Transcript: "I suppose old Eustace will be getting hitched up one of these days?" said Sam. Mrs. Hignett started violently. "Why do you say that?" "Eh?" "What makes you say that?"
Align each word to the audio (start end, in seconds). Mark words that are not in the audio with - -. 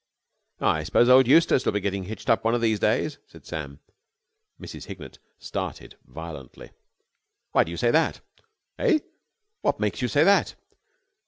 "I 0.61 0.81
suppose 0.83 1.09
old 1.09 1.27
Eustace 1.27 1.63
will 1.63 1.73
be 1.73 1.79
getting 1.79 2.05
hitched 2.05 2.27
up 2.27 2.43
one 2.43 2.55
of 2.55 2.61
these 2.61 2.79
days?" 2.79 3.19
said 3.27 3.45
Sam. 3.45 3.77
Mrs. 4.59 4.85
Hignett 4.85 5.19
started 5.37 5.93
violently. 6.07 6.71
"Why 7.51 7.63
do 7.63 7.69
you 7.69 7.77
say 7.77 7.91
that?" 7.91 8.19
"Eh?" 8.79 8.97
"What 9.61 9.79
makes 9.79 10.01
you 10.01 10.07
say 10.07 10.23
that?" 10.23 10.55